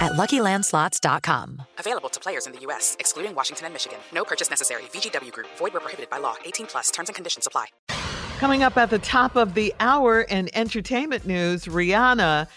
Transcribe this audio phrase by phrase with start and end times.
[0.00, 1.62] at LuckyLandSlots.com.
[1.78, 3.98] Available to players in the U.S., excluding Washington and Michigan.
[4.12, 4.82] No purchase necessary.
[4.92, 5.48] VGW Group.
[5.56, 6.36] Void where prohibited by law.
[6.44, 6.90] 18 plus.
[6.90, 7.66] Terms and conditions apply.
[8.38, 12.48] Coming up at the top of the hour in entertainment news, Rihanna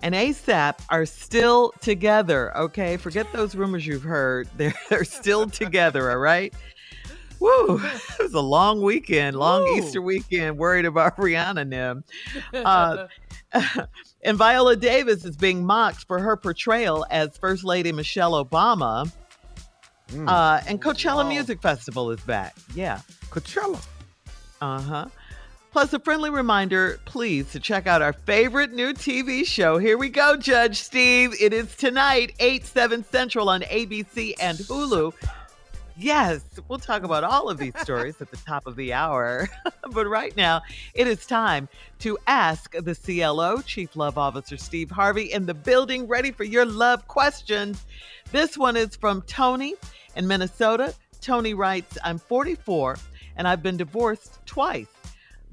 [0.00, 2.56] and ASAP are still together.
[2.56, 4.48] Okay, forget those rumors you've heard.
[4.56, 6.10] They're, they're still together.
[6.10, 6.54] All right.
[7.40, 7.80] Woo!
[8.18, 9.76] It was a long weekend, long Woo.
[9.76, 10.56] Easter weekend.
[10.56, 12.04] Worried about Rihanna, Nim.
[12.54, 13.08] Uh,
[14.22, 19.10] and Viola Davis is being mocked for her portrayal as First Lady Michelle Obama.
[20.14, 22.54] Uh, and Coachella Music Festival is back.
[22.74, 23.00] Yeah.
[23.30, 23.84] Coachella.
[24.60, 25.06] Uh huh.
[25.72, 29.76] Plus, a friendly reminder, please, to check out our favorite new TV show.
[29.76, 31.34] Here we go, Judge Steve.
[31.40, 35.12] It is tonight, 8, 7 Central on ABC and Hulu.
[35.96, 39.48] Yes, we'll talk about all of these stories at the top of the hour.
[39.92, 40.60] but right now,
[40.92, 41.68] it is time
[42.00, 46.64] to ask the CLO, Chief Love Officer Steve Harvey, in the building, ready for your
[46.64, 47.86] love questions.
[48.32, 49.74] This one is from Tony
[50.16, 50.94] in Minnesota.
[51.20, 52.98] Tony writes, I'm 44
[53.36, 54.88] and I've been divorced twice.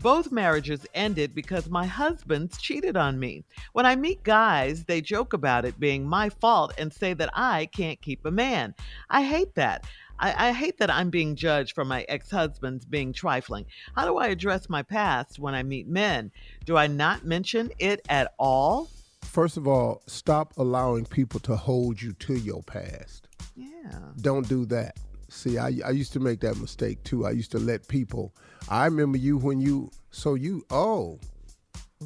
[0.00, 3.42] Both marriages ended because my husband's cheated on me.
[3.72, 7.66] When I meet guys, they joke about it being my fault and say that I
[7.66, 8.76] can't keep a man.
[9.10, 9.84] I hate that.
[10.18, 13.66] I, I hate that I'm being judged for my ex husband's being trifling.
[13.94, 16.30] How do I address my past when I meet men?
[16.64, 18.88] Do I not mention it at all?
[19.22, 23.28] First of all, stop allowing people to hold you to your past.
[23.54, 23.98] Yeah.
[24.20, 24.96] Don't do that.
[25.28, 27.26] See, I, I used to make that mistake too.
[27.26, 28.34] I used to let people.
[28.68, 29.90] I remember you when you.
[30.10, 30.64] So you.
[30.70, 31.20] Oh.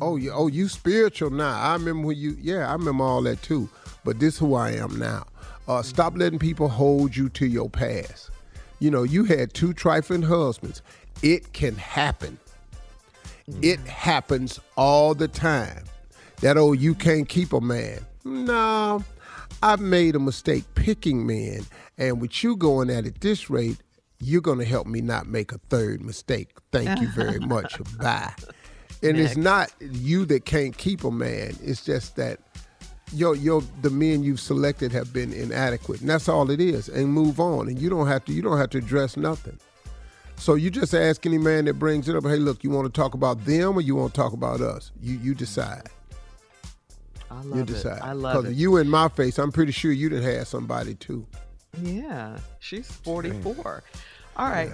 [0.00, 0.32] Oh, you.
[0.32, 0.56] Oh, mm-hmm.
[0.56, 1.58] you spiritual now.
[1.60, 2.36] I remember when you.
[2.40, 3.68] Yeah, I remember all that too.
[4.04, 5.26] But this who I am now.
[5.68, 8.30] Uh, stop letting people hold you to your past.
[8.78, 10.82] You know, you had two trifling husbands.
[11.22, 12.38] It can happen.
[13.60, 15.84] It happens all the time.
[16.40, 18.00] That oh, you can't keep a man.
[18.24, 19.04] No,
[19.62, 21.64] I've made a mistake picking men,
[21.98, 23.78] and with you going at it this rate,
[24.18, 26.50] you're going to help me not make a third mistake.
[26.70, 27.76] Thank you very much.
[27.98, 28.32] Bye.
[29.02, 31.56] And it's not you that can't keep a man.
[31.62, 32.40] It's just that
[33.12, 36.88] your your the men you've selected have been inadequate, and that's all it is.
[36.88, 37.68] And move on.
[37.68, 39.58] And you don't have to you don't have to address nothing.
[40.36, 43.00] So you just ask any man that brings it up, hey, look, you want to
[43.00, 44.90] talk about them or you want to talk about us?
[45.00, 45.88] You you decide.
[47.30, 47.66] I You love it.
[47.66, 48.00] decide.
[48.02, 48.54] I love it.
[48.54, 51.26] you in my face, I'm pretty sure you done had somebody too.
[51.80, 53.82] Yeah, she's 44.
[54.36, 54.70] All right.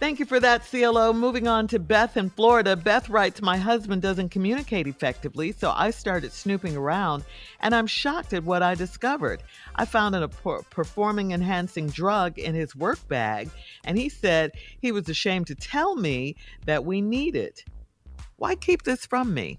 [0.00, 1.12] Thank you for that, CLO.
[1.12, 2.74] Moving on to Beth in Florida.
[2.74, 7.22] Beth writes My husband doesn't communicate effectively, so I started snooping around,
[7.60, 9.42] and I'm shocked at what I discovered.
[9.76, 13.50] I found a performing enhancing drug in his work bag,
[13.84, 17.62] and he said he was ashamed to tell me that we need it.
[18.36, 19.58] Why keep this from me?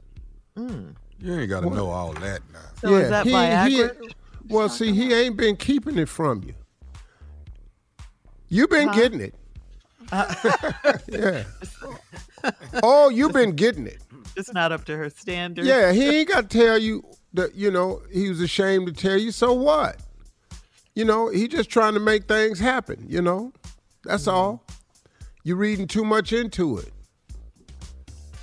[0.57, 0.95] Mm.
[1.19, 2.59] You ain't got to know all that now.
[2.79, 3.95] So yeah, is that he, Viagra?
[4.01, 4.09] He,
[4.49, 6.55] well, see, he ain't been keeping it from you.
[8.49, 8.95] You've been huh?
[8.95, 9.35] getting it.
[11.07, 11.43] yeah.
[12.81, 13.99] Oh, you've been getting it.
[14.35, 15.67] It's not up to her standards.
[15.67, 17.03] Yeah, he ain't got to tell you
[17.33, 19.97] that, you know, he was ashamed to tell you, so what?
[20.95, 23.53] You know, he just trying to make things happen, you know?
[24.05, 24.35] That's mm-hmm.
[24.35, 24.63] all.
[25.43, 26.91] You're reading too much into it.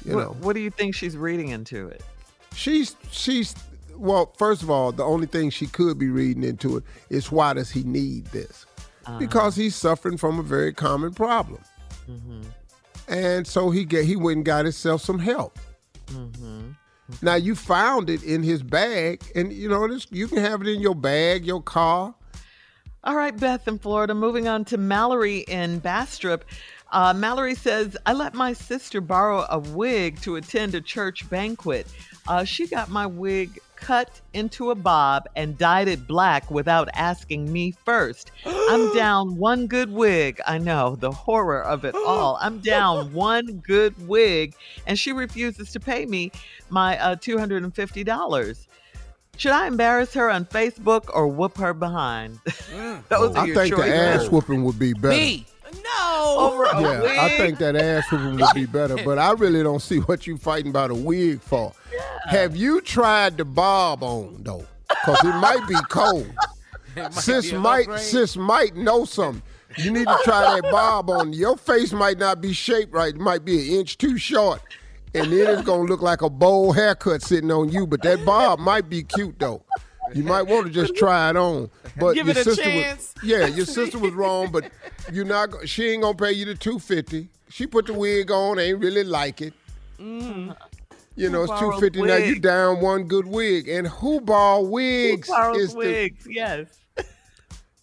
[0.04, 0.37] You what, know.
[0.40, 2.02] What do you think she's reading into it?
[2.54, 3.54] She's she's
[3.96, 7.52] well, first of all, the only thing she could be reading into it is why
[7.52, 8.66] does he need this?
[9.06, 9.18] Uh-huh.
[9.18, 11.60] because he's suffering from a very common problem.
[12.10, 12.42] Mm-hmm.
[13.08, 15.58] And so he get he went and got himself some help.
[16.06, 16.72] Mm-hmm.
[17.22, 20.06] Now you found it in his bag, and you know this.
[20.10, 22.14] You can have it in your bag, your car.
[23.04, 24.14] All right, Beth in Florida.
[24.14, 26.44] Moving on to Mallory in Bastrop.
[26.90, 31.86] Uh, Mallory says, I let my sister borrow a wig to attend a church banquet.
[32.26, 37.52] Uh, she got my wig cut into a bob and dyed it black without asking
[37.52, 38.30] me first.
[38.44, 40.40] I'm down one good wig.
[40.46, 42.38] I know the horror of it all.
[42.40, 44.54] I'm down one good wig,
[44.86, 46.32] and she refuses to pay me
[46.70, 48.66] my uh, $250.
[49.36, 52.38] Should I embarrass her on Facebook or whoop her behind?
[52.69, 53.02] Mm.
[53.08, 53.86] Those are I think choices.
[53.86, 55.08] the ass whooping would be better.
[55.16, 55.46] Me.
[55.82, 56.36] No.
[56.38, 57.19] Over a yeah, wig?
[57.19, 60.36] I think that ass whooping would be better, but I really don't see what you
[60.36, 61.72] fighting about a wig for.
[62.32, 62.40] Yeah.
[62.40, 64.66] Have you tried the bob on though?
[64.88, 66.30] Because it might be cold.
[66.96, 69.42] might sis be might sis might know something.
[69.76, 71.32] You need to try that bob on.
[71.32, 73.14] Your face might not be shaped right.
[73.14, 74.60] It might be an inch too short.
[75.14, 77.86] And then it's gonna look like a bowl haircut sitting on you.
[77.86, 79.62] But that bob might be cute though.
[80.14, 81.70] You might want to just try it on.
[81.98, 83.14] But Give your sister chance.
[83.14, 84.70] was yeah, your sister was wrong, but
[85.12, 87.28] you're not she ain't gonna pay you the two fifty.
[87.50, 89.52] She put the wig on, ain't really like it.
[90.00, 90.56] Mm.
[91.18, 92.14] You know, it's two fifty now.
[92.14, 93.68] You down one good wig.
[93.68, 96.78] And who ball wigs who is wigs, the, yes.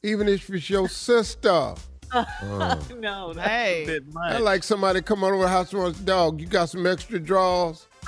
[0.03, 1.75] Even if it's your sister.
[2.13, 2.77] Uh.
[2.99, 3.83] no, that's hey.
[3.83, 4.35] a bit much.
[4.35, 6.39] I like somebody come over the house and wants dog.
[6.39, 7.87] You got some extra draws.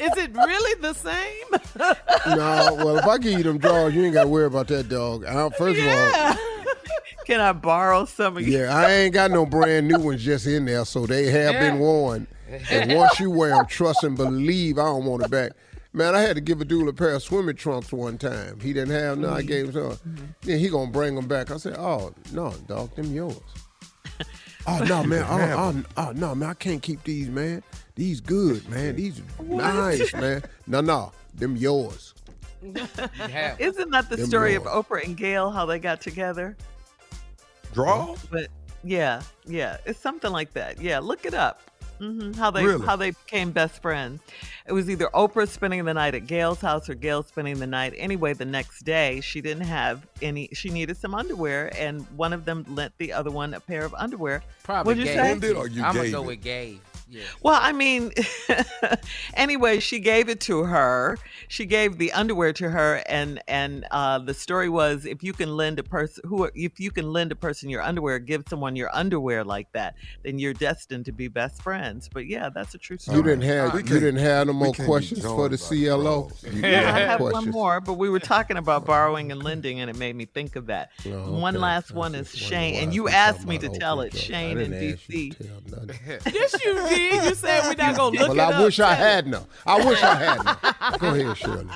[0.00, 1.44] Is it really the same?
[2.38, 2.74] no.
[2.76, 5.26] Well, if I give you them drawers, you ain't got to worry about that dog.
[5.26, 6.30] I, first yeah.
[6.30, 6.44] of all.
[7.26, 8.60] Can I borrow some of you?
[8.60, 11.70] Yeah, I ain't got no brand new ones just in there, so they have yeah.
[11.70, 12.26] been worn.
[12.70, 15.52] And once you wear them, trust and believe, I don't want it back.
[15.92, 18.58] Man, I had to give a dude a pair of swimming trunks one time.
[18.58, 19.32] He didn't have none.
[19.32, 19.46] I mm-hmm.
[19.46, 19.82] gave him some.
[19.82, 20.24] Mm-hmm.
[20.42, 21.52] Then he gonna bring them back.
[21.52, 23.38] I said, "Oh no, dog, them yours."
[24.66, 25.24] oh no, man.
[25.28, 26.50] Oh, oh, oh no, man.
[26.50, 27.62] I can't keep these, man.
[27.94, 28.96] These good, man.
[28.96, 30.42] These nice, man.
[30.66, 32.14] No, no, them yours.
[32.60, 34.66] Isn't that the them story yours.
[34.66, 35.52] of Oprah and Gayle?
[35.52, 36.56] How they got together?
[37.72, 38.16] Draw.
[38.32, 38.48] But
[38.82, 40.80] yeah, yeah, it's something like that.
[40.80, 41.62] Yeah, look it up.
[42.00, 42.32] Mm-hmm.
[42.32, 42.86] How they really?
[42.86, 44.20] how they became best friends.
[44.66, 47.94] It was either Oprah spending the night at Gayle's house or Gail spending the night.
[47.96, 50.48] Anyway, the next day she didn't have any.
[50.52, 53.94] She needed some underwear, and one of them lent the other one a pair of
[53.94, 54.42] underwear.
[54.62, 55.38] Probably What'd you say?
[55.38, 56.80] Did, or you I'm gonna go with Gabe.
[57.42, 58.12] Well, I mean,
[59.34, 61.18] anyway, she gave it to her.
[61.48, 65.56] She gave the underwear to her, and and uh, the story was if you can
[65.56, 68.94] lend a person who if you can lend a person your underwear, give someone your
[68.94, 72.08] underwear like that, then you're destined to be best friends.
[72.12, 73.18] But yeah, that's a true story.
[73.18, 76.30] You didn't have you didn't have no more questions for the CLO.
[76.52, 77.46] yeah, I have questions.
[77.46, 80.56] one more, but we were talking about borrowing and lending, and it made me think
[80.56, 80.90] of that.
[81.06, 81.30] Oh, okay.
[81.30, 84.16] One last that's one is Shane, and you asked me to tell it.
[84.16, 85.34] Shane in DC.
[86.32, 87.24] yes, you did.
[87.24, 89.46] You said we're not gonna look well, it I wish I had no.
[89.66, 90.98] I wish I had no.
[90.98, 91.68] Go ahead, Shirley.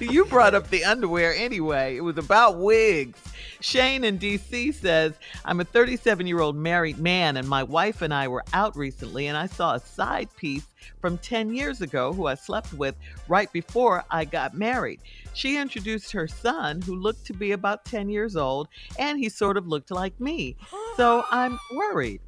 [0.00, 1.96] You brought up the underwear anyway.
[1.96, 3.18] It was about wigs.
[3.60, 5.12] Shane in DC says,
[5.44, 9.26] I'm a 37 year old married man, and my wife and I were out recently,
[9.26, 10.66] and I saw a side piece
[11.00, 12.94] from 10 years ago who I slept with
[13.28, 15.00] right before I got married.
[15.34, 19.56] She introduced her son, who looked to be about 10 years old, and he sort
[19.56, 20.56] of looked like me.
[20.96, 22.20] So I'm worried.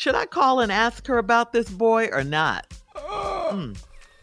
[0.00, 2.66] Should I call and ask her about this boy or not?
[3.50, 3.76] Mm.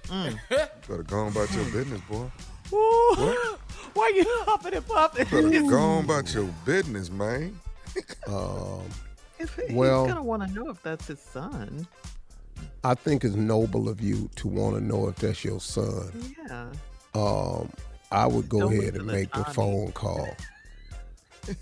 [0.05, 0.39] Mm.
[0.87, 2.31] Better go on about your business, boy.
[2.69, 3.59] What?
[3.93, 5.25] Why you huffing and puffing?
[5.25, 7.59] Better go on about your business, man.
[8.27, 8.83] um,
[9.37, 11.85] if he, well, he's gonna want to know if that's his son.
[12.85, 16.33] I think it's noble of you to want to know if that's your son.
[16.47, 16.69] Yeah.
[17.13, 17.69] Um,
[18.09, 20.29] I would go ahead and make the phone call.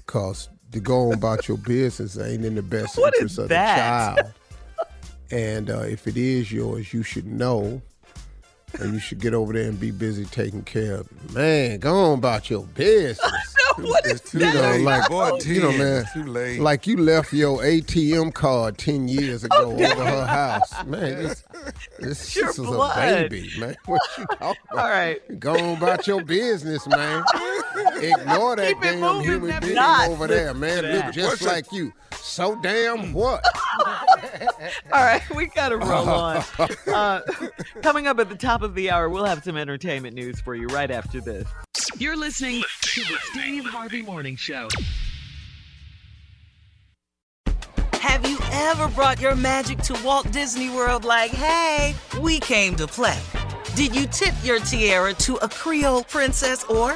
[0.06, 4.16] Cause to go on about your business ain't in the best What interest of that?
[4.16, 4.34] the child.
[5.32, 7.82] And uh, if it is yours, you should know,
[8.80, 11.34] and you should get over there and be busy taking care of it.
[11.34, 13.56] Man, go on about your business.
[13.78, 14.82] what is know, late.
[14.84, 16.60] like Boy, you know, man, Too late.
[16.62, 20.72] like you left your ATM card ten years ago over her house.
[20.86, 21.44] Man, this,
[22.00, 22.98] this, this is blood.
[22.98, 23.76] a baby, man.
[23.86, 24.84] What you talking about?
[24.84, 25.40] All right.
[25.40, 27.24] Go on about your business, man.
[27.78, 30.10] Ignore that Keep damn moving, human being knots.
[30.10, 30.84] over there, man.
[30.84, 31.94] Listen Look just What's it- like you.
[32.16, 33.44] So damn what?
[34.92, 36.44] All right, we got to roll on.
[36.88, 37.22] Uh,
[37.82, 40.68] coming up at the top of the hour, we'll have some entertainment news for you
[40.68, 41.48] right after this.
[41.98, 44.68] You're listening to the Steve Harvey Morning Show.
[47.94, 52.88] Have you ever brought your magic to Walt Disney World like, hey, we came to
[52.88, 53.20] play?
[53.76, 56.96] Did you tip your tiara to a Creole princess or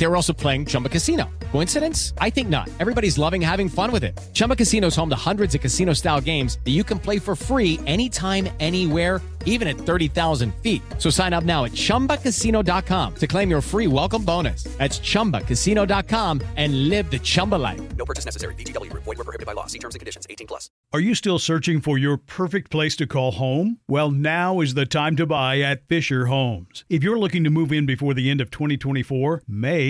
[0.00, 1.28] They were also playing Chumba Casino.
[1.52, 2.14] Coincidence?
[2.18, 2.70] I think not.
[2.80, 4.18] Everybody's loving having fun with it.
[4.32, 7.36] Chumba Casino is home to hundreds of casino style games that you can play for
[7.36, 10.82] free anytime, anywhere, even at 30,000 feet.
[10.98, 14.64] So sign up now at chumbacasino.com to claim your free welcome bonus.
[14.78, 17.80] That's chumbacasino.com and live the Chumba life.
[17.96, 18.54] No purchase necessary.
[18.54, 19.04] VGW Group.
[19.04, 19.66] Void were prohibited by law.
[19.66, 20.26] See terms and conditions.
[20.30, 20.70] 18 plus.
[20.92, 23.78] Are you still searching for your perfect place to call home?
[23.88, 26.84] Well, now is the time to buy at Fisher Homes.
[26.88, 29.89] If you're looking to move in before the end of 2024, May